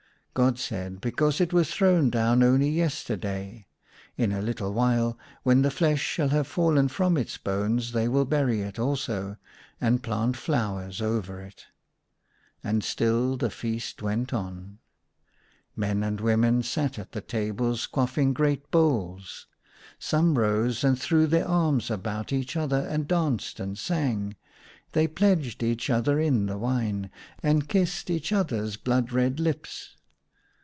[0.33, 3.67] God said," Because it was thrown down only yesterday.
[4.15, 8.23] In a little while, when the flesh shall have fallen from its bones, they will
[8.23, 9.35] bury it also,
[9.81, 11.65] and plant flowers over it."
[12.63, 14.79] And still the feast went on.
[15.75, 19.47] Men and women sat at the tables quaffing great bowls.
[19.99, 24.37] Some rose, and threw their arms about each other, and danced and sang.
[24.93, 27.09] They pledged each other in the wine,
[27.43, 29.97] and kissed each other's blood red lips.